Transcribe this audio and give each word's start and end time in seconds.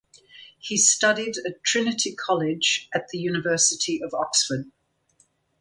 He 0.57 0.77
studied 0.77 1.35
at 1.45 1.63
Trinity 1.63 2.15
College 2.15 2.89
at 2.91 3.09
the 3.09 3.19
University 3.19 4.01
of 4.01 4.15
Oxford. 4.15 4.65